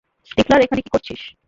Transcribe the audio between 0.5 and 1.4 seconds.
এখানে কি করছিস?